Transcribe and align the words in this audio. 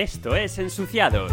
Esto 0.00 0.34
es 0.34 0.58
Ensuciados. 0.58 1.30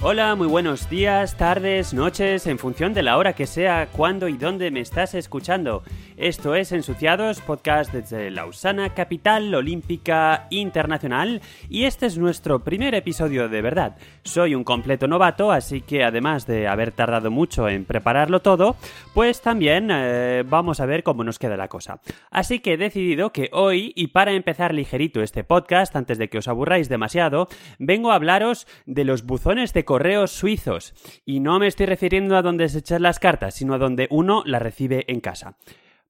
Hola, 0.00 0.34
muy 0.34 0.48
buenos 0.48 0.90
días, 0.90 1.36
tardes, 1.36 1.94
noches, 1.94 2.48
en 2.48 2.58
función 2.58 2.92
de 2.94 3.04
la 3.04 3.16
hora 3.16 3.32
que 3.32 3.46
sea, 3.46 3.86
cuándo 3.92 4.26
y 4.26 4.36
dónde 4.36 4.72
me 4.72 4.80
estás 4.80 5.14
escuchando. 5.14 5.84
Esto 6.16 6.54
es 6.54 6.70
Ensuciados, 6.70 7.40
podcast 7.40 7.92
desde 7.92 8.30
Lausana, 8.30 8.94
capital 8.94 9.52
olímpica 9.52 10.46
internacional, 10.50 11.42
y 11.68 11.86
este 11.86 12.06
es 12.06 12.18
nuestro 12.18 12.62
primer 12.62 12.94
episodio 12.94 13.48
de 13.48 13.60
verdad. 13.60 13.96
Soy 14.22 14.54
un 14.54 14.62
completo 14.62 15.08
novato, 15.08 15.50
así 15.50 15.80
que 15.80 16.04
además 16.04 16.46
de 16.46 16.68
haber 16.68 16.92
tardado 16.92 17.32
mucho 17.32 17.68
en 17.68 17.84
prepararlo 17.84 18.38
todo, 18.38 18.76
pues 19.12 19.40
también 19.40 19.88
eh, 19.90 20.44
vamos 20.46 20.78
a 20.78 20.86
ver 20.86 21.02
cómo 21.02 21.24
nos 21.24 21.40
queda 21.40 21.56
la 21.56 21.66
cosa. 21.66 22.00
Así 22.30 22.60
que 22.60 22.74
he 22.74 22.76
decidido 22.76 23.32
que 23.32 23.50
hoy, 23.52 23.92
y 23.96 24.06
para 24.08 24.32
empezar 24.32 24.72
ligerito 24.72 25.20
este 25.20 25.42
podcast, 25.42 25.96
antes 25.96 26.18
de 26.18 26.28
que 26.28 26.38
os 26.38 26.46
aburráis 26.46 26.88
demasiado, 26.88 27.48
vengo 27.80 28.12
a 28.12 28.14
hablaros 28.14 28.68
de 28.86 29.02
los 29.02 29.26
buzones 29.26 29.72
de 29.72 29.84
correos 29.84 30.30
suizos. 30.30 30.94
Y 31.26 31.40
no 31.40 31.58
me 31.58 31.66
estoy 31.66 31.86
refiriendo 31.86 32.36
a 32.36 32.42
donde 32.42 32.68
se 32.68 32.78
echan 32.78 33.02
las 33.02 33.18
cartas, 33.18 33.54
sino 33.54 33.74
a 33.74 33.78
donde 33.78 34.06
uno 34.10 34.44
las 34.46 34.62
recibe 34.62 35.04
en 35.08 35.18
casa. 35.18 35.56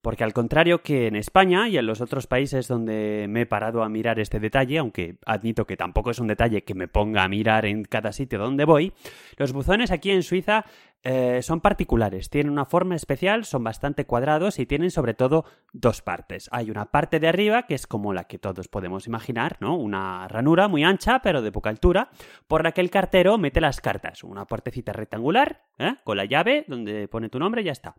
Porque 0.05 0.23
al 0.23 0.35
contrario 0.35 0.83
que 0.83 1.07
en 1.07 1.17
España 1.17 1.67
y 1.67 1.79
en 1.79 1.87
los 1.87 2.03
otros 2.03 2.27
países 2.27 2.69
donde 2.69 3.25
me 3.27 3.41
he 3.41 3.47
parado 3.47 3.83
a 3.83 3.89
mirar 3.89 4.21
este 4.21 4.39
detalle, 4.39 4.77
aunque 4.77 5.17
admito 5.25 5.67
que 5.67 5.79
tampoco 5.79 6.11
es 6.11 6.19
un 6.19 6.27
detalle 6.27 6.63
que 6.63 6.75
me 6.75 6.89
ponga 6.89 7.25
a 7.25 7.29
mirar 7.29 7.65
en 7.65 7.85
cada 7.85 8.13
sitio 8.13 8.39
donde 8.39 8.67
voy, 8.67 8.93
los 9.39 9.55
buzones 9.55 9.91
aquí 9.91 10.11
en 10.11 10.23
Suiza 10.23 10.67
eh, 11.05 11.43
son 11.43 11.61
particulares, 11.61 12.31
tienen 12.31 12.51
una 12.51 12.65
forma 12.65 12.97
especial, 12.97 13.45
son 13.45 13.63
bastante 13.63 14.07
cuadrados 14.07 14.59
y 14.59 14.65
tienen 14.65 14.91
sobre 14.91 15.13
todo 15.13 15.45
dos 15.75 16.01
partes. 16.01 16.49
Hay 16.51 16.71
una 16.71 16.87
parte 16.87 17.21
de 17.21 17.29
arriba 17.29 17.67
que 17.67 17.75
es 17.75 17.87
como 17.87 18.15
la 18.15 18.25
que 18.25 18.39
todos 18.39 18.69
podemos 18.69 19.07
imaginar, 19.07 19.59
¿no? 19.61 19.77
Una 19.77 20.27
ranura 20.29 20.67
muy 20.67 20.83
ancha 20.83 21.21
pero 21.21 21.43
de 21.43 21.53
poca 21.53 21.69
altura, 21.69 22.09
por 22.49 22.65
la 22.65 22.73
que 22.73 22.81
el 22.81 22.89
cartero 22.89 23.37
mete 23.37 23.61
las 23.61 23.83
cartas. 23.83 24.25
Una 24.25 24.47
puertecita 24.47 24.95
rectangular, 24.95 25.63
¿eh? 25.79 25.97
con 26.05 26.17
la 26.17 26.25
llave 26.25 26.65
donde 26.69 27.07
pone 27.07 27.29
tu 27.29 27.39
nombre 27.39 27.61
y 27.61 27.67
ya 27.67 27.73
está. 27.73 27.95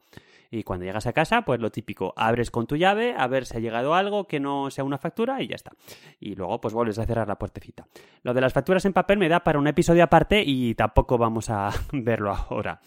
Y 0.51 0.63
cuando 0.63 0.85
llegas 0.85 1.07
a 1.07 1.13
casa, 1.13 1.43
pues 1.43 1.59
lo 1.59 1.71
típico, 1.71 2.13
abres 2.15 2.51
con 2.51 2.67
tu 2.67 2.75
llave 2.75 3.15
a 3.17 3.27
ver 3.27 3.45
si 3.45 3.57
ha 3.57 3.59
llegado 3.59 3.93
algo 3.93 4.25
que 4.25 4.39
no 4.39 4.69
sea 4.71 4.83
una 4.83 4.97
factura 4.97 5.41
y 5.41 5.47
ya 5.47 5.55
está. 5.55 5.71
Y 6.19 6.35
luego 6.35 6.61
pues 6.61 6.73
vuelves 6.73 6.99
a 6.99 7.05
cerrar 7.05 7.27
la 7.27 7.37
puertecita. 7.37 7.87
Lo 8.23 8.33
de 8.33 8.41
las 8.41 8.53
facturas 8.53 8.85
en 8.85 8.93
papel 8.93 9.17
me 9.17 9.29
da 9.29 9.41
para 9.41 9.59
un 9.59 9.67
episodio 9.67 10.03
aparte 10.03 10.43
y 10.45 10.75
tampoco 10.75 11.17
vamos 11.17 11.49
a 11.49 11.71
verlo 11.91 12.33
ahora. 12.33 12.79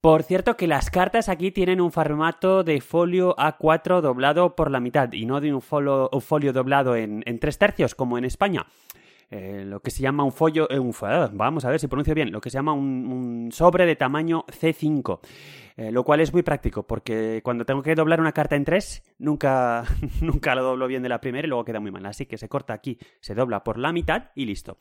Por 0.00 0.24
cierto 0.24 0.56
que 0.56 0.66
las 0.66 0.90
cartas 0.90 1.28
aquí 1.28 1.52
tienen 1.52 1.80
un 1.80 1.92
formato 1.92 2.64
de 2.64 2.80
folio 2.80 3.36
A4 3.36 4.00
doblado 4.00 4.56
por 4.56 4.70
la 4.70 4.80
mitad 4.80 5.12
y 5.12 5.26
no 5.26 5.40
de 5.40 5.54
un 5.54 5.60
folio, 5.60 6.52
doblado 6.52 6.96
en, 6.96 7.22
en 7.24 7.38
tres 7.38 7.56
tercios 7.56 7.94
como 7.94 8.18
en 8.18 8.24
España. 8.24 8.66
Eh, 9.34 9.64
lo 9.64 9.80
que 9.80 9.90
se 9.90 10.02
llama 10.02 10.24
un 10.24 10.32
folio, 10.32 10.68
eh, 10.70 10.78
un, 10.78 10.92
ah, 11.02 11.30
vamos 11.32 11.64
a 11.64 11.70
ver 11.70 11.80
si 11.80 11.88
pronuncio 11.88 12.14
bien, 12.14 12.30
lo 12.30 12.40
que 12.42 12.50
se 12.50 12.58
llama 12.58 12.74
un, 12.74 13.48
sobre 13.50 13.86
de 13.86 13.96
tamaño 13.96 14.44
C5, 14.46 15.20
eh, 15.78 15.90
lo 15.90 16.04
cual 16.04 16.20
es 16.20 16.34
muy 16.34 16.42
práctico 16.42 16.86
porque 16.86 17.40
cuando 17.42 17.64
tengo 17.64 17.80
que 17.80 17.94
doblar 17.94 18.20
una 18.20 18.32
carta 18.32 18.56
en 18.56 18.64
tres, 18.66 19.02
nunca, 19.18 19.84
nunca 20.20 20.54
lo 20.54 20.62
doblo 20.62 20.86
bien 20.86 21.02
de 21.02 21.08
la 21.08 21.18
primera 21.18 21.46
y 21.46 21.48
luego 21.48 21.64
queda 21.64 21.80
muy 21.80 21.90
mal, 21.90 22.04
así 22.04 22.26
que 22.26 22.36
se 22.36 22.50
corta 22.50 22.74
aquí, 22.74 22.98
se 23.20 23.34
dobla 23.34 23.64
por 23.64 23.78
la 23.78 23.90
mitad 23.90 24.32
y 24.34 24.44
listo. 24.44 24.76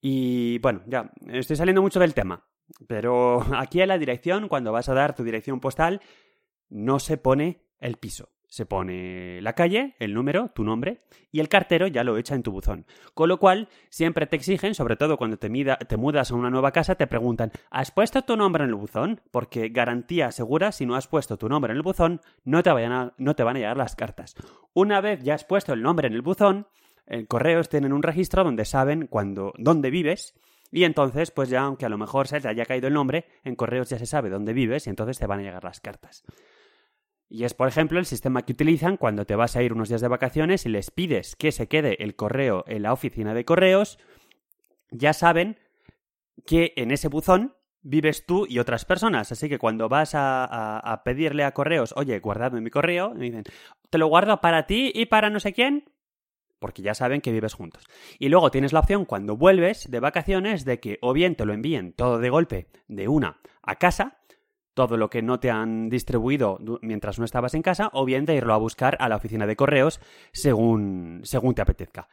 Y 0.00 0.58
bueno, 0.58 0.80
ya, 0.86 1.12
estoy 1.28 1.54
saliendo 1.54 1.80
mucho 1.80 2.00
del 2.00 2.12
tema, 2.12 2.42
pero 2.86 3.42
aquí 3.56 3.80
en 3.80 3.88
la 3.88 3.98
dirección, 3.98 4.48
cuando 4.48 4.72
vas 4.72 4.88
a 4.88 4.94
dar 4.94 5.14
tu 5.14 5.24
dirección 5.24 5.60
postal, 5.60 6.00
no 6.68 6.98
se 6.98 7.16
pone 7.16 7.64
el 7.78 7.96
piso. 7.96 8.30
Se 8.46 8.66
pone 8.66 9.40
la 9.42 9.52
calle, 9.52 9.94
el 10.00 10.12
número, 10.12 10.50
tu 10.52 10.64
nombre, 10.64 11.04
y 11.30 11.38
el 11.38 11.48
cartero 11.48 11.86
ya 11.86 12.02
lo 12.02 12.18
echa 12.18 12.34
en 12.34 12.42
tu 12.42 12.50
buzón. 12.50 12.84
Con 13.14 13.28
lo 13.28 13.38
cual, 13.38 13.68
siempre 13.90 14.26
te 14.26 14.34
exigen, 14.34 14.74
sobre 14.74 14.96
todo 14.96 15.16
cuando 15.16 15.36
te, 15.36 15.48
te, 15.48 15.96
mudas 15.96 16.32
a 16.32 16.34
una 16.34 16.50
nueva 16.50 16.72
casa, 16.72 16.96
te 16.96 17.06
preguntan, 17.06 17.52
¿has 17.70 17.92
puesto 17.92 18.22
tu 18.22 18.36
nombre 18.36 18.64
en 18.64 18.70
el 18.70 18.74
buzón? 18.74 19.20
Porque 19.30 19.68
garantía 19.68 20.32
segura, 20.32 20.72
si 20.72 20.84
no 20.84 20.96
has 20.96 21.06
puesto 21.06 21.38
tu 21.38 21.48
nombre 21.48 21.70
en 21.70 21.76
el 21.76 21.84
buzón, 21.84 22.22
no 22.42 22.64
te, 22.64 22.72
vayan 22.72 23.12
no 23.18 23.36
te 23.36 23.44
van 23.44 23.54
a 23.54 23.60
llegar 23.60 23.76
las 23.76 23.94
cartas. 23.94 24.34
Una 24.74 25.00
vez 25.00 25.22
ya 25.22 25.34
has 25.34 25.44
puesto 25.44 25.72
el 25.72 25.82
nombre 25.82 26.08
en 26.08 26.14
el 26.14 26.22
buzón, 26.22 26.66
el 27.06 27.28
correos 27.28 27.68
tienen 27.68 27.92
un 27.92 28.02
registro 28.02 28.42
donde 28.42 28.64
saben 28.64 29.06
cuando, 29.06 29.52
dónde 29.58 29.90
vives, 29.90 30.34
y 30.70 30.84
entonces, 30.84 31.30
pues 31.30 31.48
ya, 31.48 31.62
aunque 31.62 31.86
a 31.86 31.88
lo 31.88 31.98
mejor 31.98 32.28
se 32.28 32.40
te 32.40 32.48
haya 32.48 32.64
caído 32.64 32.88
el 32.88 32.94
nombre, 32.94 33.26
en 33.44 33.56
correos 33.56 33.88
ya 33.90 33.98
se 33.98 34.06
sabe 34.06 34.30
dónde 34.30 34.52
vives 34.52 34.86
y 34.86 34.90
entonces 34.90 35.18
te 35.18 35.26
van 35.26 35.40
a 35.40 35.42
llegar 35.42 35.64
las 35.64 35.80
cartas. 35.80 36.22
Y 37.28 37.44
es, 37.44 37.54
por 37.54 37.68
ejemplo, 37.68 37.98
el 37.98 38.06
sistema 38.06 38.42
que 38.42 38.52
utilizan 38.52 38.96
cuando 38.96 39.24
te 39.24 39.36
vas 39.36 39.54
a 39.54 39.62
ir 39.62 39.72
unos 39.72 39.88
días 39.88 40.00
de 40.00 40.08
vacaciones 40.08 40.66
y 40.66 40.68
les 40.68 40.90
pides 40.90 41.36
que 41.36 41.52
se 41.52 41.68
quede 41.68 42.02
el 42.02 42.16
correo 42.16 42.64
en 42.66 42.82
la 42.82 42.92
oficina 42.92 43.34
de 43.34 43.44
correos, 43.44 43.98
ya 44.90 45.12
saben 45.12 45.58
que 46.44 46.72
en 46.76 46.90
ese 46.90 47.08
buzón 47.08 47.54
vives 47.82 48.26
tú 48.26 48.46
y 48.48 48.58
otras 48.58 48.84
personas. 48.84 49.30
Así 49.32 49.48
que 49.48 49.58
cuando 49.58 49.88
vas 49.88 50.12
a, 50.14 51.02
pedirle 51.04 51.44
a 51.44 51.52
correos, 51.52 51.94
oye, 51.96 52.18
guardadme 52.18 52.60
mi 52.60 52.70
correo, 52.70 53.14
me 53.14 53.26
dicen, 53.26 53.44
te 53.88 53.98
lo 53.98 54.08
guardo 54.08 54.40
para 54.40 54.66
ti 54.66 54.90
y 54.94 55.06
para 55.06 55.30
no 55.30 55.40
sé 55.40 55.52
quién, 55.52 55.84
porque 56.60 56.82
ya 56.82 56.94
saben 56.94 57.20
que 57.20 57.32
vives 57.32 57.54
juntos. 57.54 57.82
Y 58.20 58.28
luego 58.28 58.52
tienes 58.52 58.72
la 58.72 58.80
opción 58.80 59.04
cuando 59.04 59.36
vuelves 59.36 59.90
de 59.90 59.98
vacaciones 59.98 60.64
de 60.64 60.78
que 60.78 60.98
o 61.02 61.12
bien 61.12 61.34
te 61.34 61.44
lo 61.44 61.52
envíen 61.52 61.92
todo 61.92 62.20
de 62.20 62.30
golpe 62.30 62.68
de 62.86 63.08
una 63.08 63.40
a 63.62 63.76
casa, 63.76 64.18
todo 64.74 64.96
lo 64.96 65.10
que 65.10 65.22
no 65.22 65.40
te 65.40 65.50
han 65.50 65.88
distribuido 65.88 66.58
mientras 66.82 67.18
no 67.18 67.24
estabas 67.24 67.54
en 67.54 67.62
casa, 67.62 67.90
o 67.92 68.04
bien 68.04 68.24
de 68.24 68.36
irlo 68.36 68.54
a 68.54 68.58
buscar 68.58 68.96
a 69.00 69.08
la 69.08 69.16
oficina 69.16 69.46
de 69.46 69.56
correos 69.56 70.00
según, 70.32 71.20
según 71.24 71.54
te 71.54 71.62
apetezca. 71.62 72.08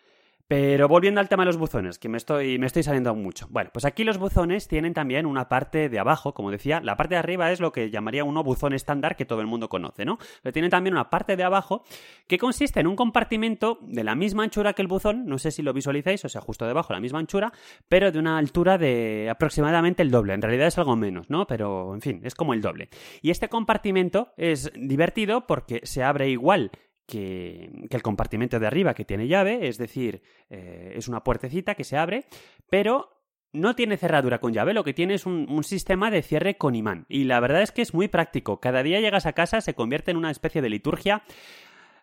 Pero 0.47 0.87
volviendo 0.87 1.19
al 1.19 1.27
tema 1.27 1.43
de 1.43 1.47
los 1.47 1.57
buzones, 1.57 1.99
que 1.99 2.07
me 2.07 2.17
estoy, 2.17 2.57
me 2.57 2.67
estoy 2.67 2.81
saliendo 2.81 3.13
mucho. 3.13 3.47
Bueno, 3.49 3.69
pues 3.73 3.83
aquí 3.83 4.05
los 4.05 4.17
buzones 4.17 4.69
tienen 4.69 4.93
también 4.93 5.25
una 5.25 5.49
parte 5.49 5.89
de 5.89 5.99
abajo, 5.99 6.33
como 6.33 6.51
decía, 6.51 6.79
la 6.79 6.95
parte 6.95 7.15
de 7.15 7.19
arriba 7.19 7.51
es 7.51 7.59
lo 7.59 7.73
que 7.73 7.89
llamaría 7.89 8.23
uno 8.23 8.43
buzón 8.43 8.71
estándar 8.71 9.17
que 9.17 9.25
todo 9.25 9.41
el 9.41 9.47
mundo 9.47 9.67
conoce, 9.67 10.05
¿no? 10.05 10.17
Pero 10.41 10.53
tienen 10.53 10.71
también 10.71 10.93
una 10.93 11.09
parte 11.09 11.35
de 11.35 11.43
abajo 11.43 11.83
que 12.27 12.37
consiste 12.37 12.79
en 12.79 12.87
un 12.87 12.95
compartimento 12.95 13.79
de 13.81 14.05
la 14.05 14.15
misma 14.15 14.43
anchura 14.43 14.71
que 14.71 14.81
el 14.81 14.87
buzón, 14.87 15.25
no 15.25 15.37
sé 15.37 15.51
si 15.51 15.61
lo 15.61 15.73
visualizáis, 15.73 16.23
o 16.23 16.29
sea, 16.29 16.39
justo 16.39 16.65
debajo 16.65 16.93
la 16.93 17.01
misma 17.01 17.19
anchura, 17.19 17.51
pero 17.89 18.13
de 18.13 18.19
una 18.19 18.37
altura 18.37 18.77
de 18.77 19.29
aproximadamente 19.29 20.01
el 20.01 20.11
doble. 20.11 20.33
En 20.33 20.41
realidad 20.41 20.67
es 20.67 20.77
algo 20.77 20.95
menos, 20.95 21.29
¿no? 21.29 21.45
Pero, 21.45 21.93
en 21.93 22.01
fin, 22.01 22.21
es 22.23 22.35
como 22.35 22.53
el 22.53 22.61
doble. 22.61 22.87
Y 23.21 23.31
este 23.31 23.49
compartimento 23.49 24.33
es 24.37 24.71
divertido 24.75 25.45
porque 25.45 25.81
se 25.83 26.03
abre 26.03 26.29
igual 26.29 26.71
que, 27.07 27.71
el 27.89 28.01
compartimento 28.03 28.59
de 28.59 28.67
arriba 28.67 28.93
que 28.93 29.05
tiene 29.05 29.27
llave, 29.27 29.67
es 29.67 29.77
decir, 29.77 30.21
eh, 30.49 30.93
es 30.95 31.07
una 31.07 31.23
puertecita 31.23 31.73
que 31.73 31.83
se 31.83 31.97
abre, 31.97 32.25
pero 32.69 33.09
no 33.53 33.75
tiene 33.75 33.97
cerradura 33.97 34.39
con 34.39 34.53
llave, 34.53 34.73
lo 34.73 34.83
que 34.83 34.93
tiene 34.93 35.15
es 35.15 35.25
un, 35.25 35.47
un, 35.49 35.63
sistema 35.63 36.11
de 36.11 36.21
cierre 36.21 36.57
con 36.57 36.75
imán. 36.75 37.05
Y 37.09 37.23
la 37.23 37.39
verdad 37.39 37.61
es 37.61 37.71
que 37.71 37.81
es 37.81 37.93
muy 37.93 38.07
práctico. 38.07 38.59
Cada 38.59 38.83
día 38.83 38.99
llegas 38.99 39.25
a 39.25 39.33
casa, 39.33 39.61
se 39.61 39.73
convierte 39.73 40.11
en 40.11 40.17
una 40.17 40.29
especie 40.29 40.61
de 40.61 40.69
liturgia. 40.69 41.23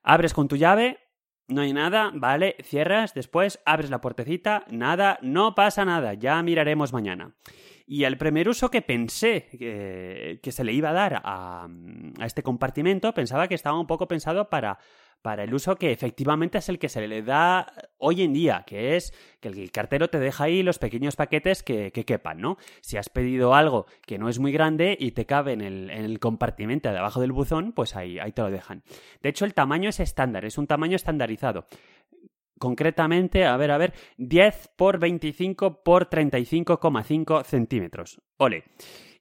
Abres 0.02 0.34
con 0.34 0.48
tu 0.48 0.56
llave, 0.56 0.98
no 1.48 1.60
hay 1.60 1.72
nada, 1.72 2.10
vale, 2.14 2.56
cierras, 2.62 3.12
después 3.14 3.60
abres 3.66 3.90
la 3.90 4.00
puertecita, 4.00 4.64
nada, 4.70 5.18
no 5.20 5.54
pasa 5.54 5.84
nada, 5.84 6.14
ya 6.14 6.42
miraremos 6.42 6.92
mañana. 6.92 7.34
Y 7.86 8.04
el 8.04 8.16
primer 8.16 8.48
uso 8.48 8.70
que 8.70 8.80
pensé 8.80 9.48
que, 10.42 10.52
se 10.52 10.64
le 10.64 10.72
iba 10.72 10.90
a 10.90 10.94
dar 10.94 11.20
a, 11.22 11.68
este 12.20 12.42
compartimento, 12.42 13.12
pensaba 13.14 13.48
que 13.48 13.54
estaba 13.54 13.78
un 13.78 13.86
poco 13.86 14.08
pensado 14.08 14.48
para, 14.50 14.78
para 15.22 15.44
el 15.44 15.54
uso 15.54 15.76
que 15.76 15.90
efectivamente 15.90 16.58
es 16.58 16.68
el 16.68 16.78
que 16.78 16.88
se 16.88 17.06
le 17.06 17.22
da 17.22 17.72
hoy 17.98 18.22
en 18.22 18.32
día, 18.32 18.64
que 18.66 18.96
es 18.96 19.12
que 19.40 19.48
el 19.48 19.70
cartero 19.70 20.08
te 20.08 20.18
deja 20.18 20.44
ahí 20.44 20.62
los 20.62 20.78
pequeños 20.78 21.16
paquetes 21.16 21.62
que, 21.62 21.90
quepan, 21.92 22.40
¿no? 22.40 22.58
Si 22.82 22.96
has 22.96 23.08
pedido 23.08 23.54
algo 23.54 23.86
que 24.06 24.18
no 24.18 24.28
es 24.28 24.38
muy 24.38 24.52
grande 24.52 24.96
y 24.98 25.12
te 25.12 25.24
cabe 25.24 25.52
en 25.52 25.62
el, 25.62 25.90
en 25.90 26.04
el 26.04 26.18
compartimento 26.20 26.90
de 26.90 26.98
abajo 26.98 27.20
del 27.20 27.32
buzón, 27.32 27.72
pues 27.72 27.96
ahí, 27.96 28.18
ahí 28.18 28.32
te 28.32 28.42
lo 28.42 28.50
dejan. 28.50 28.82
De 29.22 29.30
hecho, 29.30 29.44
el 29.44 29.54
tamaño 29.54 29.88
es 29.88 30.00
estándar, 30.00 30.44
es 30.44 30.58
un 30.58 30.66
tamaño 30.66 30.96
estandarizado 30.96 31.66
concretamente, 32.58 33.44
a 33.44 33.56
ver, 33.56 33.70
a 33.70 33.78
ver, 33.78 33.92
10 34.16 34.70
por 34.76 34.98
25 34.98 35.82
por 35.82 36.08
35,5 36.08 37.44
centímetros. 37.44 38.22
Ole. 38.38 38.64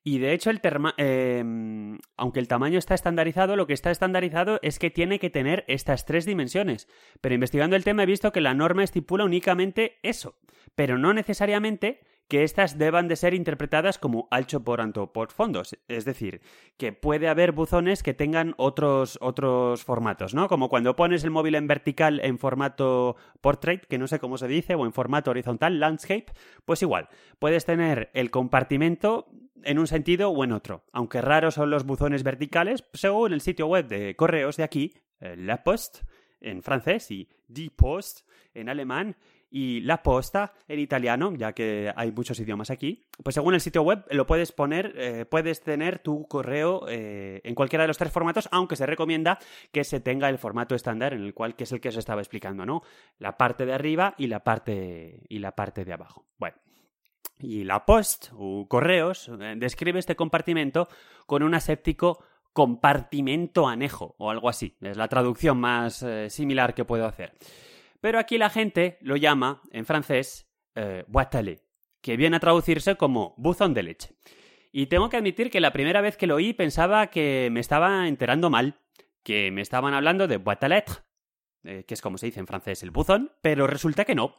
Y 0.04 0.20
de 0.20 0.34
hecho, 0.34 0.50
el 0.50 0.60
em, 0.98 1.98
aunque 2.18 2.40
el 2.42 2.48
tamaño 2.50 2.78
está 2.78 2.94
estandarizado, 2.94 3.56
lo 3.56 3.68
que 3.68 3.74
está 3.74 3.90
estandarizado 3.90 4.60
es 4.62 4.78
que 4.78 4.90
tiene 4.90 5.18
que 5.18 5.30
tener 5.30 5.64
estas 5.68 6.06
tres 6.06 6.26
dimensiones. 6.26 6.90
Pero 7.22 7.36
investigando 7.36 7.78
el 7.78 7.86
tema 7.86 8.04
he 8.04 8.08
visto 8.08 8.34
que 8.34 8.42
la 8.42 8.54
norma 8.54 8.84
estipula 8.84 9.24
únicamente 9.24 10.00
eso, 10.04 10.36
pero 10.76 10.98
no 10.98 11.14
necesariamente 11.14 12.02
que 12.28 12.44
éstas 12.44 12.78
deban 12.78 13.08
de 13.08 13.16
ser 13.16 13.34
interpretadas 13.34 14.00
como 14.00 14.28
alto 14.32 14.64
por 14.64 14.82
anto 14.82 15.14
por 15.14 15.32
fondos. 15.32 15.78
Es 15.88 16.06
decir, 16.06 16.42
que 16.78 16.92
puede 16.94 17.28
haber 17.28 17.52
buzones 17.52 18.04
que 18.04 18.14
tengan 18.14 18.54
otros, 18.58 19.18
otros 19.22 19.84
formatos, 19.84 20.34
¿no? 20.34 20.48
Como 20.48 20.70
cuando 20.70 20.96
pones 20.96 21.24
el 21.24 21.32
móvil 21.32 21.56
en 21.56 21.68
vertical 21.68 22.20
en 22.24 22.40
formato 22.40 23.16
portrait, 23.42 23.86
que 23.86 23.98
no 23.98 24.08
sé 24.08 24.20
cómo 24.20 24.38
se 24.38 24.48
dice, 24.48 24.76
o 24.76 24.86
en 24.86 24.94
formato 24.94 25.32
horizontal, 25.32 25.80
landscape, 25.80 26.28
pues 26.66 26.82
igual, 26.82 27.10
puedes 27.40 27.66
tener 27.66 28.10
el 28.14 28.32
compartimento 28.32 29.28
en 29.64 29.80
un 29.80 29.88
sentido 29.88 30.30
o 30.30 30.44
en 30.44 30.52
otro. 30.52 30.84
Aunque 30.92 31.22
raros 31.22 31.56
son 31.56 31.70
los 31.70 31.86
buzones 31.86 32.24
verticales, 32.24 32.84
según 32.94 33.34
el 33.34 33.42
sitio 33.42 33.68
web 33.68 33.88
de 33.88 34.16
correos 34.16 34.58
de 34.58 34.64
aquí, 34.64 34.94
la 35.20 35.64
Post, 35.64 36.04
en 36.44 36.62
francés 36.62 37.10
y 37.10 37.30
Die 37.48 37.72
Post 37.72 38.28
en 38.54 38.70
alemán 38.70 39.16
y 39.56 39.82
la 39.82 40.02
posta 40.02 40.52
en 40.68 40.80
italiano, 40.80 41.32
ya 41.36 41.54
que 41.54 41.94
hay 41.96 42.12
muchos 42.12 42.40
idiomas 42.40 42.72
aquí, 42.72 43.06
pues 43.24 43.36
según 43.36 43.54
el 43.54 43.62
sitio 43.62 43.84
web 43.84 44.04
lo 44.10 44.26
puedes 44.26 44.52
poner, 44.52 44.96
eh, 44.98 45.26
puedes 45.26 45.62
tener 45.62 46.00
tu 46.00 46.28
correo 46.28 46.88
eh, 46.90 47.40
en 47.44 47.54
cualquiera 47.54 47.84
de 47.84 47.90
los 47.90 48.00
tres 48.00 48.12
formatos, 48.12 48.50
aunque 48.52 48.76
se 48.76 48.88
recomienda 48.88 49.38
que 49.72 49.84
se 49.84 50.00
tenga 50.00 50.28
el 50.28 50.40
formato 50.40 50.74
estándar 50.74 51.14
en 51.14 51.22
el 51.22 51.36
cual, 51.36 51.56
que 51.56 51.66
es 51.66 51.72
el 51.72 51.82
que 51.82 51.90
os 51.90 51.98
estaba 51.98 52.20
explicando, 52.20 52.66
¿no? 52.66 52.82
La 53.20 53.38
parte 53.38 53.68
de 53.68 53.74
arriba 53.74 54.16
y 54.18 54.26
la 54.26 54.44
parte, 54.44 55.22
y 55.30 55.38
la 55.38 55.52
parte 55.52 55.86
de 55.86 55.94
abajo. 55.94 56.26
Bueno. 56.40 56.58
Y 57.38 57.64
la 57.64 57.86
post, 57.86 58.30
o 58.36 58.68
correos, 58.68 59.30
eh, 59.40 59.54
describe 59.56 60.00
este 60.00 60.16
compartimento 60.16 60.88
con 61.28 61.44
un 61.44 61.54
aséptico 61.54 62.26
compartimento 62.54 63.68
anejo, 63.68 64.16
o 64.18 64.32
algo 64.32 64.50
así. 64.50 64.78
Es 64.82 64.98
la 64.98 65.08
traducción 65.08 65.60
más 65.60 66.04
similar 66.30 66.74
que 66.74 66.86
puedo 66.86 67.06
hacer. 67.06 67.34
Pero 68.04 68.20
aquí 68.20 68.38
la 68.38 68.50
gente 68.50 68.98
lo 69.00 69.16
llama, 69.16 69.62
en 69.72 69.86
francés, 69.86 70.46
eh, 70.76 71.06
boîte 71.08 71.64
que 72.02 72.18
viene 72.18 72.36
a 72.36 72.42
traducirse 72.42 72.98
como 72.98 73.34
buzón 73.38 73.74
de 73.74 73.82
leche. 73.82 74.10
Y 74.74 74.88
tengo 74.88 75.08
que 75.08 75.16
admitir 75.16 75.50
que 75.50 75.62
la 75.62 75.72
primera 75.72 76.02
vez 76.02 76.18
que 76.18 76.28
lo 76.28 76.36
oí 76.36 76.52
pensaba 76.52 77.08
que 77.08 77.48
me 77.50 77.62
estaba 77.62 78.10
enterando 78.10 78.50
mal, 78.50 78.78
que 79.24 79.52
me 79.52 79.62
estaban 79.62 79.94
hablando 79.94 80.28
de 80.28 80.36
boîte 80.36 80.66
à 80.66 80.68
lettres, 80.68 81.02
eh, 81.64 81.86
que 81.88 81.94
es 81.94 82.02
como 82.02 82.18
se 82.18 82.26
dice 82.26 82.42
en 82.42 82.48
francés 82.48 82.84
el 82.84 82.92
buzón, 82.92 83.32
pero 83.42 83.68
resulta 83.68 84.04
que 84.04 84.16
no. 84.16 84.36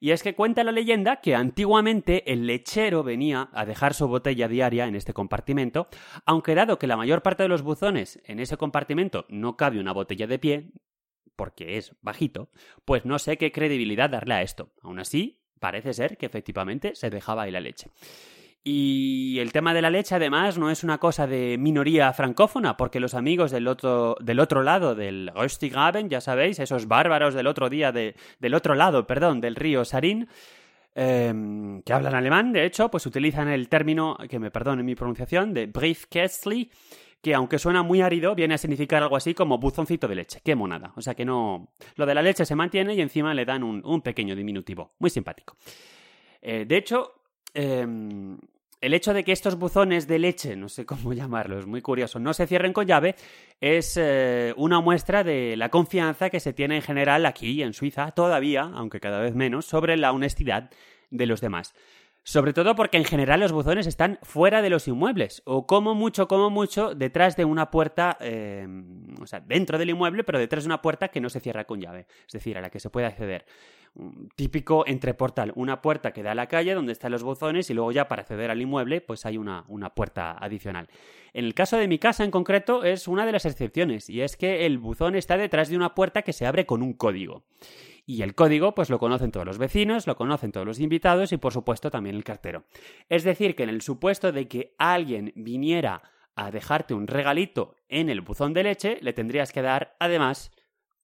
Y 0.00 0.10
es 0.10 0.24
que 0.24 0.34
cuenta 0.34 0.64
la 0.64 0.72
leyenda 0.72 1.20
que 1.20 1.36
antiguamente 1.36 2.32
el 2.32 2.48
lechero 2.48 3.04
venía 3.04 3.48
a 3.52 3.64
dejar 3.64 3.94
su 3.94 4.08
botella 4.08 4.48
diaria 4.48 4.86
en 4.86 4.96
este 4.96 5.12
compartimento, 5.12 5.86
aunque 6.26 6.56
dado 6.56 6.80
que 6.80 6.88
la 6.88 6.96
mayor 6.96 7.22
parte 7.22 7.44
de 7.44 7.48
los 7.48 7.62
buzones 7.62 8.20
en 8.24 8.40
ese 8.40 8.56
compartimento 8.56 9.24
no 9.28 9.56
cabe 9.56 9.78
una 9.78 9.92
botella 9.92 10.26
de 10.26 10.40
pie, 10.40 10.72
porque 11.38 11.78
es 11.78 11.94
bajito, 12.02 12.50
pues 12.84 13.04
no 13.04 13.20
sé 13.20 13.38
qué 13.38 13.52
credibilidad 13.52 14.10
darle 14.10 14.34
a 14.34 14.42
esto. 14.42 14.72
Aún 14.82 14.98
así, 14.98 15.40
parece 15.60 15.94
ser 15.94 16.16
que 16.18 16.26
efectivamente 16.26 16.96
se 16.96 17.10
dejaba 17.10 17.44
ahí 17.44 17.52
la 17.52 17.60
leche. 17.60 17.90
Y 18.64 19.38
el 19.38 19.52
tema 19.52 19.72
de 19.72 19.80
la 19.80 19.88
leche, 19.88 20.16
además, 20.16 20.58
no 20.58 20.68
es 20.68 20.82
una 20.82 20.98
cosa 20.98 21.28
de 21.28 21.56
minoría 21.56 22.12
francófona, 22.12 22.76
porque 22.76 22.98
los 22.98 23.14
amigos 23.14 23.52
del 23.52 23.68
otro, 23.68 24.16
del 24.20 24.40
otro 24.40 24.64
lado 24.64 24.96
del 24.96 25.30
Röstigraben, 25.32 26.10
ya 26.10 26.20
sabéis, 26.20 26.58
esos 26.58 26.88
bárbaros 26.88 27.34
del 27.34 27.46
otro 27.46 27.70
día, 27.70 27.92
del 27.92 28.54
otro 28.54 28.74
lado, 28.74 29.06
perdón, 29.06 29.40
del 29.40 29.54
río 29.54 29.84
Sarín, 29.84 30.28
em, 30.96 31.82
que 31.82 31.92
hablan 31.92 32.16
alemán, 32.16 32.52
de 32.52 32.66
hecho, 32.66 32.90
pues 32.90 33.06
utilizan 33.06 33.46
el 33.46 33.68
término, 33.68 34.18
que 34.28 34.40
me 34.40 34.50
perdonen 34.50 34.84
mi 34.84 34.96
pronunciación, 34.96 35.54
de 35.54 35.66
Briefkästli, 35.66 36.68
que 37.20 37.34
aunque 37.34 37.58
suena 37.58 37.82
muy 37.82 38.00
árido, 38.00 38.34
viene 38.34 38.54
a 38.54 38.58
significar 38.58 39.02
algo 39.02 39.16
así 39.16 39.34
como 39.34 39.58
buzoncito 39.58 40.06
de 40.06 40.14
leche. 40.14 40.40
Qué 40.44 40.54
monada. 40.54 40.92
O 40.96 41.02
sea 41.02 41.14
que 41.14 41.24
no. 41.24 41.68
Lo 41.96 42.06
de 42.06 42.14
la 42.14 42.22
leche 42.22 42.44
se 42.44 42.54
mantiene 42.54 42.94
y 42.94 43.00
encima 43.00 43.34
le 43.34 43.44
dan 43.44 43.62
un, 43.62 44.02
pequeño 44.02 44.36
diminutivo. 44.36 44.92
Muy 44.98 45.10
simpático. 45.10 45.56
Eh, 46.40 46.64
de 46.66 46.76
hecho, 46.76 47.14
em, 47.54 48.38
el 48.80 48.94
hecho 48.94 49.12
de 49.12 49.24
que 49.24 49.32
estos 49.32 49.58
buzones 49.58 50.06
de 50.06 50.18
leche, 50.18 50.54
no 50.54 50.68
sé 50.68 50.86
cómo 50.86 51.12
llamarlos, 51.14 51.66
muy 51.66 51.82
curioso, 51.82 52.18
no 52.18 52.32
se 52.32 52.46
cierren 52.46 52.72
con 52.72 52.86
llave, 52.86 53.16
es 53.60 53.96
eh, 53.96 54.54
una 54.56 54.80
muestra 54.80 55.24
de 55.24 55.56
la 55.56 55.68
confianza 55.68 56.30
que 56.30 56.40
se 56.40 56.52
tiene 56.52 56.76
en 56.76 56.82
general 56.82 57.26
aquí 57.26 57.62
en 57.62 57.74
Suiza, 57.74 58.12
todavía, 58.12 58.70
aunque 58.74 59.00
cada 59.00 59.20
vez 59.20 59.34
menos, 59.34 59.66
sobre 59.66 59.96
la 59.96 60.12
honestidad 60.12 60.70
de 61.10 61.26
los 61.26 61.40
demás. 61.40 61.74
Sobre 62.28 62.52
todo 62.52 62.76
porque 62.76 62.98
en 62.98 63.06
general 63.06 63.40
los 63.40 63.52
buzones 63.52 63.86
están 63.86 64.18
fuera 64.22 64.60
de 64.60 64.68
los 64.68 64.86
inmuebles, 64.86 65.40
o 65.46 65.66
como 65.66 65.94
mucho, 65.94 66.28
como 66.28 66.50
mucho, 66.50 66.94
detrás 66.94 67.36
de 67.36 67.46
una 67.46 67.70
puerta, 67.70 68.18
eh, 68.20 68.68
o 69.18 69.26
sea, 69.26 69.40
dentro 69.40 69.78
del 69.78 69.88
inmueble, 69.88 70.24
pero 70.24 70.38
detrás 70.38 70.64
de 70.64 70.68
una 70.68 70.82
puerta 70.82 71.08
que 71.08 71.22
no 71.22 71.30
se 71.30 71.40
cierra 71.40 71.64
con 71.64 71.80
llave, 71.80 72.06
es 72.26 72.32
decir, 72.34 72.58
a 72.58 72.60
la 72.60 72.68
que 72.68 72.80
se 72.80 72.90
puede 72.90 73.06
acceder. 73.06 73.46
típico 74.36 74.86
entreportal, 74.86 75.52
una 75.54 75.80
puerta 75.80 76.12
que 76.12 76.22
da 76.22 76.32
a 76.32 76.34
la 76.34 76.48
calle 76.48 76.74
donde 76.74 76.92
están 76.92 77.12
los 77.12 77.22
buzones 77.22 77.70
y 77.70 77.74
luego 77.74 77.92
ya 77.92 78.08
para 78.08 78.20
acceder 78.20 78.50
al 78.50 78.60
inmueble 78.60 79.00
pues 79.00 79.24
hay 79.24 79.38
una, 79.38 79.64
una 79.66 79.94
puerta 79.94 80.36
adicional. 80.38 80.88
En 81.32 81.46
el 81.46 81.54
caso 81.54 81.78
de 81.78 81.88
mi 81.88 81.98
casa 81.98 82.24
en 82.24 82.30
concreto 82.30 82.84
es 82.84 83.08
una 83.08 83.24
de 83.24 83.32
las 83.32 83.46
excepciones 83.46 84.10
y 84.10 84.20
es 84.20 84.36
que 84.36 84.66
el 84.66 84.76
buzón 84.76 85.16
está 85.16 85.38
detrás 85.38 85.70
de 85.70 85.76
una 85.76 85.94
puerta 85.94 86.20
que 86.20 86.34
se 86.34 86.44
abre 86.44 86.66
con 86.66 86.82
un 86.82 86.92
código. 86.92 87.44
Y 88.10 88.22
el 88.22 88.34
código, 88.34 88.74
pues 88.74 88.88
lo 88.88 88.98
conocen 88.98 89.30
todos 89.30 89.44
los 89.44 89.58
vecinos, 89.58 90.06
lo 90.06 90.16
conocen 90.16 90.50
todos 90.50 90.66
los 90.66 90.80
invitados 90.80 91.30
y 91.32 91.36
por 91.36 91.52
supuesto 91.52 91.90
también 91.90 92.16
el 92.16 92.24
cartero. 92.24 92.64
Es 93.10 93.22
decir, 93.22 93.54
que 93.54 93.64
en 93.64 93.68
el 93.68 93.82
supuesto 93.82 94.32
de 94.32 94.48
que 94.48 94.74
alguien 94.78 95.30
viniera 95.36 96.00
a 96.34 96.50
dejarte 96.50 96.94
un 96.94 97.06
regalito 97.06 97.76
en 97.86 98.08
el 98.08 98.22
buzón 98.22 98.54
de 98.54 98.62
leche, 98.62 98.98
le 99.02 99.12
tendrías 99.12 99.52
que 99.52 99.60
dar 99.60 99.94
además 100.00 100.52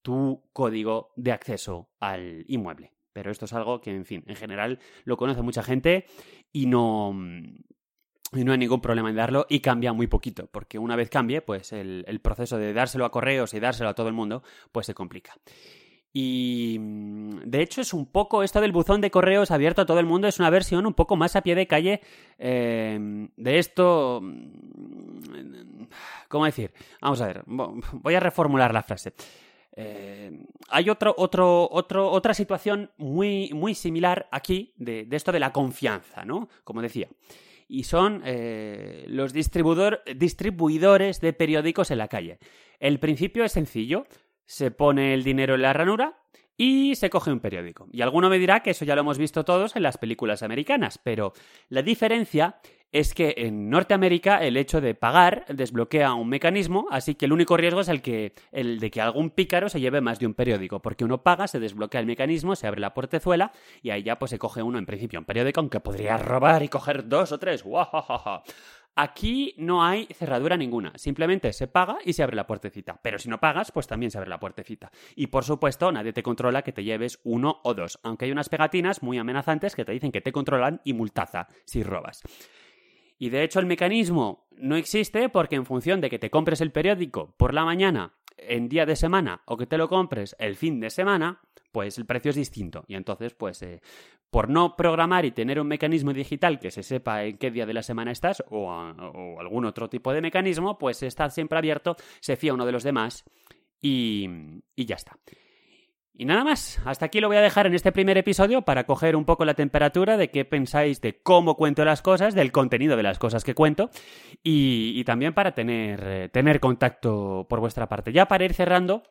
tu 0.00 0.48
código 0.54 1.12
de 1.16 1.32
acceso 1.32 1.90
al 2.00 2.46
inmueble. 2.48 2.94
Pero 3.12 3.30
esto 3.30 3.44
es 3.44 3.52
algo 3.52 3.82
que, 3.82 3.90
en 3.90 4.06
fin, 4.06 4.24
en 4.26 4.36
general 4.36 4.78
lo 5.04 5.18
conoce 5.18 5.42
mucha 5.42 5.62
gente 5.62 6.06
y 6.54 6.64
no, 6.64 7.14
y 8.32 8.44
no 8.44 8.52
hay 8.52 8.58
ningún 8.58 8.80
problema 8.80 9.10
en 9.10 9.16
darlo 9.16 9.44
y 9.50 9.60
cambia 9.60 9.92
muy 9.92 10.06
poquito, 10.06 10.46
porque 10.46 10.78
una 10.78 10.96
vez 10.96 11.10
cambie, 11.10 11.42
pues 11.42 11.74
el, 11.74 12.06
el, 12.08 12.20
proceso 12.20 12.56
de 12.56 12.72
dárselo 12.72 13.04
a 13.04 13.10
correos 13.10 13.52
y 13.52 13.60
dárselo 13.60 13.90
a 13.90 13.94
todo 13.94 14.08
el 14.08 14.14
mundo, 14.14 14.42
pues 14.72 14.86
se 14.86 14.94
complica. 14.94 15.34
Y 16.16 16.78
mm, 16.80 17.40
de 17.44 17.60
hecho 17.60 17.80
es 17.80 17.92
un 17.92 18.06
poco 18.06 18.44
esto 18.44 18.60
del 18.60 18.72
buzón 18.72 19.00
de 19.00 19.10
correos 19.10 19.50
abierto 19.50 19.82
a 19.82 19.86
todo 19.86 19.98
el 19.98 20.06
mundo, 20.06 20.28
es 20.28 20.38
una 20.38 20.48
versión 20.48 20.86
un 20.86 20.94
poco 20.94 21.16
más 21.16 21.34
a 21.34 21.42
pie 21.42 21.54
de 21.54 21.66
calle 21.66 22.00
eh, 22.38 23.28
de 23.36 23.58
esto... 23.58 24.20
Mm, 24.22 25.84
¿Cómo 26.28 26.46
decir? 26.46 26.72
Vamos 27.00 27.20
a 27.20 27.26
ver, 27.26 27.42
voy 27.46 28.14
a 28.14 28.20
reformular 28.20 28.72
la 28.72 28.82
frase. 28.82 29.12
Eh, 29.76 30.46
hay 30.68 30.88
otro, 30.88 31.14
otro, 31.16 31.68
otro, 31.70 32.10
otra 32.10 32.32
situación 32.32 32.90
muy, 32.96 33.50
muy 33.52 33.74
similar 33.74 34.28
aquí 34.30 34.72
de, 34.76 35.06
esto 35.10 35.32
de 35.32 35.40
la 35.40 35.52
confianza, 35.52 36.24
¿no? 36.24 36.48
Como 36.64 36.80
decía. 36.80 37.08
Y 37.68 37.84
son 37.84 38.22
eh, 38.24 39.04
los 39.08 39.32
distribuidor, 39.32 40.02
distribuidores 40.16 41.20
de 41.20 41.32
periódicos 41.32 41.90
en 41.90 41.98
la 41.98 42.08
calle. 42.08 42.38
El 42.78 42.98
principio 42.98 43.44
es 43.44 43.52
sencillo 43.52 44.06
se 44.46 44.70
pone 44.70 45.14
el 45.14 45.24
dinero 45.24 45.54
en 45.54 45.62
la 45.62 45.72
ranura 45.72 46.18
y 46.56 46.94
se 46.94 47.10
coge 47.10 47.32
un 47.32 47.40
periódico. 47.40 47.88
Y 47.92 48.02
alguno 48.02 48.28
me 48.28 48.38
dirá 48.38 48.60
que 48.60 48.70
eso 48.70 48.84
ya 48.84 48.94
lo 48.94 49.00
hemos 49.00 49.18
visto 49.18 49.44
todos 49.44 49.76
en 49.76 49.82
las 49.82 49.98
películas 49.98 50.42
americanas, 50.42 50.98
pero 51.02 51.32
la 51.68 51.82
diferencia 51.82 52.60
es 52.94 53.12
que 53.12 53.34
en 53.38 53.70
Norteamérica 53.70 54.38
el 54.38 54.56
hecho 54.56 54.80
de 54.80 54.94
pagar 54.94 55.44
desbloquea 55.48 56.14
un 56.14 56.28
mecanismo, 56.28 56.86
así 56.92 57.16
que 57.16 57.24
el 57.24 57.32
único 57.32 57.56
riesgo 57.56 57.80
es 57.80 57.88
el, 57.88 58.00
que, 58.00 58.34
el 58.52 58.78
de 58.78 58.88
que 58.92 59.00
algún 59.00 59.30
pícaro 59.30 59.68
se 59.68 59.80
lleve 59.80 60.00
más 60.00 60.20
de 60.20 60.26
un 60.26 60.34
periódico, 60.34 60.80
porque 60.80 61.04
uno 61.04 61.20
paga, 61.20 61.48
se 61.48 61.58
desbloquea 61.58 62.00
el 62.00 62.06
mecanismo, 62.06 62.54
se 62.54 62.68
abre 62.68 62.80
la 62.80 62.94
puertezuela 62.94 63.50
y 63.82 63.90
ahí 63.90 64.04
ya 64.04 64.20
pues 64.20 64.30
se 64.30 64.38
coge 64.38 64.62
uno 64.62 64.78
en 64.78 64.86
principio 64.86 65.18
un 65.18 65.24
periódico, 65.24 65.58
aunque 65.58 65.80
podría 65.80 66.18
robar 66.18 66.62
y 66.62 66.68
coger 66.68 67.08
dos 67.08 67.32
o 67.32 67.38
tres. 67.40 67.64
Aquí 68.96 69.54
no 69.58 69.84
hay 69.84 70.06
cerradura 70.14 70.56
ninguna, 70.56 70.92
simplemente 70.96 71.52
se 71.52 71.66
paga 71.66 71.98
y 72.04 72.12
se 72.12 72.22
abre 72.22 72.36
la 72.36 72.46
puertecita. 72.46 73.00
Pero 73.02 73.18
si 73.18 73.28
no 73.28 73.40
pagas, 73.40 73.72
pues 73.72 73.88
también 73.88 74.12
se 74.12 74.18
abre 74.18 74.30
la 74.30 74.38
puertecita. 74.38 74.92
Y 75.16 75.26
por 75.26 75.44
supuesto, 75.44 75.90
nadie 75.90 76.12
te 76.12 76.22
controla 76.22 76.62
que 76.62 76.72
te 76.72 76.84
lleves 76.84 77.20
uno 77.24 77.60
o 77.64 77.74
dos, 77.74 77.98
aunque 78.04 78.26
hay 78.26 78.30
unas 78.30 78.48
pegatinas 78.48 79.02
muy 79.02 79.18
amenazantes 79.18 79.74
que 79.74 79.84
te 79.84 79.92
dicen 79.92 80.12
que 80.12 80.20
te 80.20 80.32
controlan 80.32 80.80
y 80.84 80.92
multaza 80.92 81.48
si 81.64 81.82
robas. 81.82 82.22
Y 83.18 83.30
de 83.30 83.42
hecho 83.42 83.60
el 83.60 83.66
mecanismo 83.66 84.46
no 84.56 84.76
existe 84.76 85.28
porque 85.28 85.56
en 85.56 85.66
función 85.66 86.00
de 86.00 86.10
que 86.10 86.18
te 86.18 86.30
compres 86.30 86.60
el 86.60 86.72
periódico 86.72 87.34
por 87.36 87.54
la 87.54 87.64
mañana, 87.64 88.14
en 88.36 88.68
día 88.68 88.86
de 88.86 88.96
semana, 88.96 89.42
o 89.46 89.56
que 89.56 89.66
te 89.66 89.78
lo 89.78 89.88
compres 89.88 90.34
el 90.38 90.56
fin 90.56 90.80
de 90.80 90.90
semana, 90.90 91.40
pues 91.72 91.98
el 91.98 92.06
precio 92.06 92.30
es 92.30 92.36
distinto. 92.36 92.84
Y 92.86 92.94
entonces, 92.94 93.34
pues, 93.34 93.62
eh, 93.62 93.80
por 94.30 94.48
no 94.48 94.76
programar 94.76 95.24
y 95.24 95.32
tener 95.32 95.60
un 95.60 95.68
mecanismo 95.68 96.12
digital 96.12 96.58
que 96.58 96.70
se 96.70 96.82
sepa 96.82 97.24
en 97.24 97.38
qué 97.38 97.50
día 97.50 97.66
de 97.66 97.74
la 97.74 97.82
semana 97.82 98.10
estás 98.10 98.42
o, 98.50 98.70
algún 99.38 99.64
otro 99.64 99.88
tipo 99.88 100.12
de 100.12 100.20
mecanismo, 100.20 100.78
pues 100.78 101.02
está 101.02 101.30
siempre 101.30 101.58
abierto, 101.58 101.96
se 102.20 102.36
fía 102.36 102.54
uno 102.54 102.66
de 102.66 102.72
los 102.72 102.82
demás 102.82 103.24
y, 103.80 104.28
y 104.74 104.84
ya 104.86 104.96
está. 104.96 105.16
Y 106.16 106.26
nada 106.26 106.44
más, 106.44 106.80
hasta 106.84 107.06
aquí 107.06 107.20
lo 107.20 107.26
voy 107.26 107.38
a 107.38 107.40
dejar 107.40 107.66
en 107.66 107.74
este 107.74 107.90
primer 107.90 108.16
episodio 108.16 108.62
para 108.62 108.84
coger 108.84 109.16
un 109.16 109.24
poco 109.24 109.44
la 109.44 109.54
temperatura 109.54 110.16
de 110.16 110.30
qué 110.30 110.44
pensáis 110.44 111.00
de 111.00 111.20
cómo 111.20 111.56
cuento 111.56 111.84
las 111.84 112.02
cosas, 112.02 112.34
del 112.36 112.52
contenido 112.52 112.96
de 112.96 113.02
las 113.02 113.18
cosas 113.18 113.42
que 113.42 113.54
cuento 113.54 113.90
y, 114.40 115.02
también 115.02 115.34
para 115.34 115.54
tener, 115.54 116.00
eh, 116.06 116.28
tener 116.28 116.60
contacto 116.60 117.46
por 117.48 117.58
vuestra 117.58 117.88
parte. 117.88 118.12
Ya 118.12 118.26
para 118.26 118.44
ir 118.44 118.54
cerrando, 118.54 119.02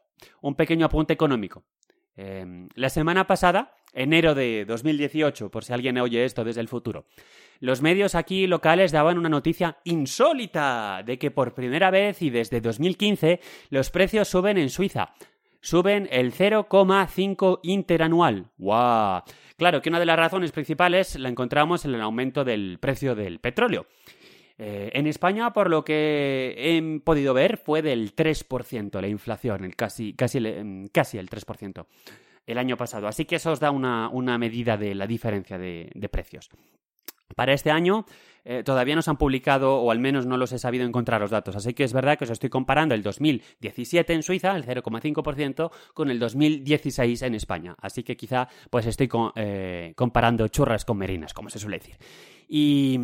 un 0.42 0.56
pequeño 0.56 0.86
apunte 0.86 1.12
económico. 1.12 1.66
Em, 2.16 2.70
la 2.76 2.90
semana 2.90 3.28
pasada, 3.28 3.76
enero 3.92 4.34
de 4.34 4.64
2018, 4.66 5.52
por 5.52 5.66
si 5.66 5.74
alguien 5.74 5.98
oye 5.98 6.24
esto 6.24 6.46
desde 6.46 6.62
el 6.62 6.70
futuro, 6.70 7.06
los 7.60 7.82
medios 7.82 8.16
aquí 8.16 8.48
locales 8.48 8.94
daban 8.94 9.18
una 9.18 9.30
noticia 9.30 9.78
insólita 9.84 11.02
de 11.06 11.18
que 11.18 11.32
por 11.32 11.54
primera 11.54 11.92
vez 11.92 12.22
y 12.22 12.30
desde 12.30 12.62
2015 12.62 13.42
los 13.72 13.90
precios 13.90 14.30
suben 14.30 14.58
en 14.58 14.70
Suiza. 14.70 15.14
Suben 15.63 16.10
el 16.12 16.34
0,5 16.34 17.62
interanual. 17.63 18.51
¡Guau! 18.58 19.24
Claro 19.55 19.82
que 19.82 19.88
una 19.88 20.00
de 20.01 20.05
las 20.05 20.20
razones 20.20 20.51
principales 20.51 21.17
la 21.17 21.29
encontramos 21.29 21.86
en 21.86 21.96
el 21.96 22.01
aumento 22.01 22.43
del 22.43 22.79
precio 22.82 23.15
del 23.15 23.39
petróleo. 23.39 23.88
Eh, 24.58 24.91
en 24.93 25.08
España, 25.08 25.53
por 25.53 25.70
lo 25.70 25.86
que 25.86 26.53
he 26.58 27.00
podido 27.00 27.34
ver, 27.34 27.55
fue 27.55 27.82
del 27.82 28.13
3% 28.13 29.00
la 29.00 29.08
inflación, 29.08 29.63
el 29.63 29.77
casi, 29.77 30.13
casi, 30.13 30.39
el, 30.39 30.89
casi 30.91 31.17
el 31.17 31.29
3% 31.29 31.86
el 32.46 32.58
año 32.58 32.75
pasado. 32.75 33.08
Así 33.08 33.24
que 33.24 33.38
eso 33.38 33.53
os 33.53 33.62
da 33.62 33.72
una, 33.72 34.38
medida 34.38 34.75
de 34.75 34.96
la 34.96 35.08
diferencia 35.08 35.58
de, 35.58 36.10
precios. 36.12 36.50
Para 37.36 37.54
este 37.54 37.72
año 37.72 38.06
eh, 38.46 38.63
todavía 38.63 38.96
no 38.96 39.02
se 39.02 39.10
han 39.10 39.18
publicado, 39.18 39.78
o 39.78 39.92
al 39.92 40.00
menos 40.00 40.25
no 40.25 40.38
los 40.38 40.52
he 40.52 40.60
sabido 40.60 40.86
encontrar 40.86 41.22
los 41.22 41.32
datos. 41.32 41.56
Así 41.56 41.74
que 41.74 41.84
es 41.84 41.94
verdad 41.94 42.18
que 42.18 42.25
os 42.25 42.30
estoy 42.30 42.50
comparando 42.50 42.94
el 42.94 43.04
2017 43.04 44.13
en 44.13 44.24
Suiza, 44.24 44.56
el 44.56 44.66
0,5%, 44.66 45.72
con 45.94 46.10
el 46.10 46.20
2016 46.20 47.22
en 47.22 47.36
España. 47.36 47.75
Así 47.80 48.04
que 48.04 48.18
quizá 48.18 48.48
pues 48.70 48.86
estoy 48.86 49.10
eh, 49.36 49.94
comparando 49.96 50.48
churras 50.50 50.86
con 50.86 50.98
merinas, 50.98 51.34
como 51.34 51.50
se 51.50 51.60
suele 51.60 51.80
decir. 51.80 51.98
Y... 52.48 53.00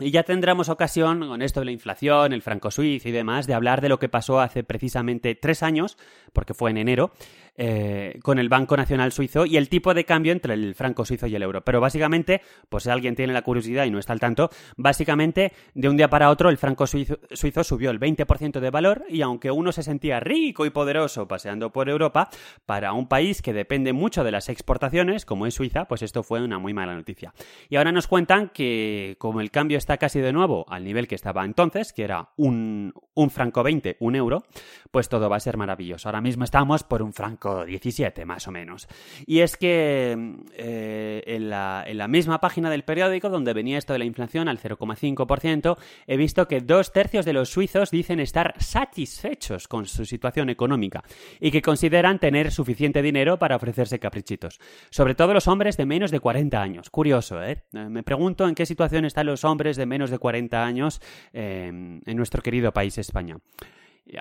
Y 0.00 0.10
ya 0.10 0.24
tendremos 0.24 0.68
ocasión, 0.68 1.20
con 1.20 1.40
esto 1.40 1.60
de 1.60 1.66
la 1.66 1.72
inflación, 1.72 2.32
el 2.32 2.42
franco 2.42 2.72
suizo 2.72 3.08
y 3.08 3.12
demás, 3.12 3.46
de 3.46 3.54
hablar 3.54 3.80
de 3.80 3.88
lo 3.88 4.00
que 4.00 4.08
pasó 4.08 4.40
hace 4.40 4.64
precisamente 4.64 5.36
tres 5.36 5.62
años, 5.62 5.96
porque 6.32 6.52
fue 6.52 6.72
en 6.72 6.78
enero, 6.78 7.12
eh, 7.56 8.18
con 8.24 8.40
el 8.40 8.48
Banco 8.48 8.76
Nacional 8.76 9.12
Suizo 9.12 9.46
y 9.46 9.56
el 9.56 9.68
tipo 9.68 9.94
de 9.94 10.04
cambio 10.04 10.32
entre 10.32 10.54
el 10.54 10.74
franco 10.74 11.04
suizo 11.04 11.28
y 11.28 11.36
el 11.36 11.42
euro. 11.44 11.62
Pero 11.62 11.80
básicamente, 11.80 12.42
pues 12.68 12.82
si 12.82 12.90
alguien 12.90 13.14
tiene 13.14 13.32
la 13.32 13.42
curiosidad 13.42 13.84
y 13.84 13.92
no 13.92 14.00
está 14.00 14.12
al 14.12 14.18
tanto, 14.18 14.50
básicamente 14.76 15.52
de 15.72 15.88
un 15.88 15.96
día 15.96 16.10
para 16.10 16.30
otro 16.30 16.50
el 16.50 16.58
franco 16.58 16.88
suizo, 16.88 17.20
suizo 17.30 17.62
subió 17.62 17.92
el 17.92 18.00
20% 18.00 18.58
de 18.58 18.70
valor 18.70 19.04
y 19.08 19.22
aunque 19.22 19.52
uno 19.52 19.70
se 19.70 19.84
sentía 19.84 20.18
rico 20.18 20.66
y 20.66 20.70
poderoso 20.70 21.28
paseando 21.28 21.70
por 21.70 21.88
Europa, 21.88 22.28
para 22.66 22.92
un 22.92 23.06
país 23.06 23.40
que 23.40 23.52
depende 23.52 23.92
mucho 23.92 24.24
de 24.24 24.32
las 24.32 24.48
exportaciones, 24.48 25.24
como 25.24 25.46
es 25.46 25.54
Suiza, 25.54 25.84
pues 25.84 26.02
esto 26.02 26.24
fue 26.24 26.42
una 26.42 26.58
muy 26.58 26.74
mala 26.74 26.96
noticia. 26.96 27.34
Y 27.68 27.76
ahora 27.76 27.92
nos 27.92 28.08
cuentan 28.08 28.48
que 28.48 29.14
como 29.20 29.40
el 29.40 29.52
cambio 29.52 29.78
está 29.84 29.98
casi 29.98 30.20
de 30.20 30.32
nuevo 30.32 30.64
al 30.68 30.82
nivel 30.82 31.06
que 31.06 31.14
estaba 31.14 31.44
entonces, 31.44 31.92
que 31.92 32.04
era 32.04 32.30
un, 32.36 32.94
un 33.12 33.30
franco 33.30 33.62
20, 33.62 33.98
un 34.00 34.16
euro, 34.16 34.44
pues 34.90 35.10
todo 35.10 35.28
va 35.28 35.36
a 35.36 35.40
ser 35.40 35.58
maravilloso. 35.58 36.08
Ahora 36.08 36.22
mismo 36.22 36.44
estamos 36.44 36.84
por 36.84 37.02
un 37.02 37.12
franco 37.12 37.66
17 37.66 38.24
más 38.24 38.48
o 38.48 38.50
menos. 38.50 38.88
Y 39.26 39.40
es 39.40 39.58
que 39.58 40.16
eh, 40.54 41.22
en, 41.26 41.50
la, 41.50 41.84
en, 41.86 41.98
la, 41.98 42.08
misma 42.08 42.40
página 42.40 42.70
del 42.70 42.84
periódico 42.84 43.28
donde 43.28 43.52
venía 43.52 43.76
esto 43.76 43.92
de 43.92 43.98
la 43.98 44.06
inflación 44.06 44.48
al 44.48 44.58
0,5%, 44.58 45.76
he 46.06 46.16
visto 46.16 46.48
que 46.48 46.60
dos 46.60 46.92
tercios 46.92 47.26
de 47.26 47.34
los 47.34 47.50
suizos 47.50 47.90
dicen 47.90 48.20
estar 48.20 48.54
satisfechos 48.58 49.68
con 49.68 49.84
su 49.84 50.06
situación 50.06 50.48
económica 50.48 51.04
y 51.40 51.50
que 51.50 51.60
consideran 51.60 52.18
tener 52.18 52.50
suficiente 52.50 53.02
dinero 53.02 53.38
para 53.38 53.56
ofrecerse 53.56 53.98
caprichitos. 53.98 54.60
Sobre 54.90 55.14
todo 55.14 55.34
los 55.34 55.46
hombres 55.46 55.76
de 55.76 55.84
menos 55.84 56.10
de 56.10 56.20
40 56.20 56.62
años. 56.62 56.88
Curioso, 56.88 57.42
¿eh? 57.42 57.64
Me 57.72 58.02
pregunto 58.02 58.48
en 58.48 58.54
qué 58.54 58.64
situación 58.64 59.04
están 59.04 59.26
los 59.26 59.44
hombres 59.44 59.73
de 59.76 59.86
menos 59.86 60.10
de 60.10 60.18
40 60.18 60.64
años 60.64 61.00
eh, 61.32 61.68
en 61.68 62.16
nuestro 62.16 62.42
querido 62.42 62.72
país 62.72 62.98
España. 62.98 63.38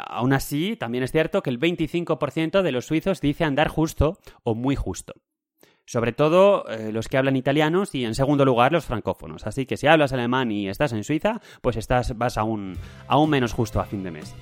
Aún 0.08 0.34
así, 0.34 0.78
también 0.78 1.04
es 1.04 1.12
cierto 1.12 1.42
que 1.44 1.50
el 1.50 1.60
25% 1.60 2.62
de 2.62 2.72
los 2.72 2.86
suizos 2.86 3.20
dice 3.20 3.44
andar 3.44 3.68
justo 3.68 4.18
o 4.44 4.56
muy 4.56 4.76
justo. 4.76 5.14
Sobre 5.86 6.14
todo 6.14 6.66
eh, 6.70 6.94
los 6.94 7.10
que 7.10 7.18
hablan 7.18 7.36
italianos 7.36 7.94
y 7.94 8.06
en 8.06 8.16
segundo 8.16 8.46
lugar 8.46 8.72
los 8.72 8.86
francófonos. 8.86 9.46
Así 9.46 9.66
que 9.66 9.76
si 9.76 9.88
hablas 9.88 10.14
alemán 10.14 10.50
y 10.52 10.70
estás 10.70 10.94
en 10.94 11.04
Suiza, 11.04 11.42
pues 11.62 11.76
estás, 11.76 12.18
vas 12.18 12.38
aún, 12.38 12.78
aún 13.08 13.30
menos 13.30 13.52
justo 13.52 13.82
a 13.82 13.86
fin 13.86 14.04
de 14.04 14.12
mes. 14.12 14.34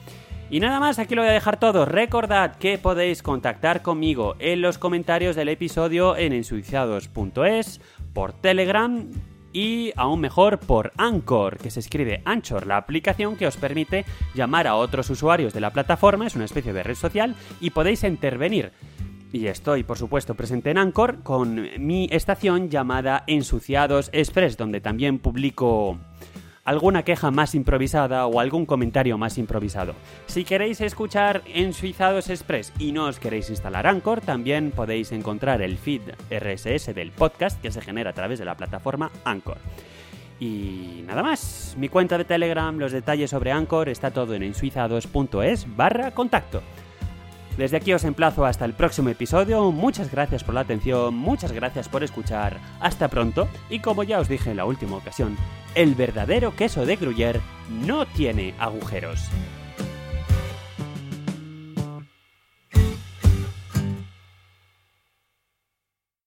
Y 0.51 0.59
nada 0.59 0.79
más, 0.79 0.99
aquí 0.99 1.15
lo 1.15 1.21
voy 1.21 1.31
a 1.31 1.33
dejar 1.33 1.59
todo. 1.59 1.85
Recordad 1.85 2.57
que 2.57 2.77
podéis 2.77 3.23
contactar 3.23 3.81
conmigo 3.81 4.35
en 4.37 4.61
los 4.61 4.77
comentarios 4.77 5.35
del 5.35 5.49
episodio 5.49 6.15
en 6.15 6.33
ensuiciados.es, 6.33 7.81
por 8.13 8.33
Telegram 8.33 9.07
y 9.53 9.91
aún 9.95 10.19
mejor 10.19 10.59
por 10.59 10.91
Anchor, 10.97 11.57
que 11.57 11.71
se 11.71 11.79
escribe 11.79 12.21
Anchor, 12.25 12.67
la 12.67 12.77
aplicación 12.77 13.35
que 13.35 13.47
os 13.47 13.57
permite 13.57 14.05
llamar 14.33 14.67
a 14.67 14.75
otros 14.75 15.09
usuarios 15.09 15.53
de 15.53 15.61
la 15.61 15.71
plataforma, 15.71 16.27
es 16.27 16.35
una 16.35 16.45
especie 16.45 16.73
de 16.73 16.83
red 16.83 16.95
social, 16.95 17.35
y 17.59 17.71
podéis 17.71 18.03
intervenir. 18.03 18.71
Y 19.33 19.47
estoy, 19.47 19.83
por 19.83 19.97
supuesto, 19.97 20.35
presente 20.35 20.71
en 20.71 20.77
Anchor 20.77 21.23
con 21.23 21.67
mi 21.77 22.09
estación 22.11 22.69
llamada 22.69 23.23
Ensuciados 23.27 24.09
Express, 24.11 24.57
donde 24.57 24.81
también 24.81 25.19
publico 25.19 25.97
alguna 26.63 27.03
queja 27.03 27.31
más 27.31 27.55
improvisada 27.55 28.25
o 28.25 28.39
algún 28.39 28.65
comentario 28.65 29.17
más 29.17 29.37
improvisado. 29.37 29.95
Si 30.27 30.43
queréis 30.43 30.81
escuchar 30.81 31.41
en 31.45 31.73
Suizados 31.73 32.29
Express 32.29 32.73
y 32.79 32.91
no 32.91 33.05
os 33.05 33.19
queréis 33.19 33.49
instalar 33.49 33.87
Anchor, 33.87 34.21
también 34.21 34.71
podéis 34.71 35.11
encontrar 35.11 35.61
el 35.61 35.77
feed 35.77 36.01
RSS 36.29 36.93
del 36.93 37.11
podcast 37.11 37.61
que 37.61 37.71
se 37.71 37.81
genera 37.81 38.11
a 38.11 38.13
través 38.13 38.39
de 38.39 38.45
la 38.45 38.55
plataforma 38.55 39.11
Anchor. 39.23 39.57
Y 40.39 41.03
nada 41.05 41.21
más, 41.21 41.75
mi 41.77 41.87
cuenta 41.87 42.17
de 42.17 42.25
Telegram, 42.25 42.75
los 42.77 42.91
detalles 42.91 43.29
sobre 43.29 43.51
Anchor, 43.51 43.89
está 43.89 44.09
todo 44.09 44.33
en 44.33 44.41
ensuizados.es 44.41 45.75
barra 45.75 46.11
contacto. 46.11 46.63
Desde 47.57 47.77
aquí 47.77 47.93
os 47.93 48.03
emplazo 48.03 48.45
hasta 48.45 48.65
el 48.65 48.73
próximo 48.73 49.09
episodio. 49.09 49.71
Muchas 49.71 50.11
gracias 50.11 50.43
por 50.43 50.55
la 50.55 50.61
atención, 50.61 51.15
muchas 51.15 51.51
gracias 51.51 51.89
por 51.89 52.03
escuchar. 52.03 52.59
Hasta 52.79 53.07
pronto. 53.09 53.47
Y 53.69 53.79
como 53.79 54.03
ya 54.03 54.19
os 54.19 54.29
dije 54.29 54.51
en 54.51 54.57
la 54.57 54.65
última 54.65 54.97
ocasión, 54.97 55.37
el 55.75 55.95
verdadero 55.95 56.55
queso 56.55 56.85
de 56.85 56.97
Gruyère 56.97 57.41
no 57.69 58.05
tiene 58.05 58.53
agujeros. 58.59 59.29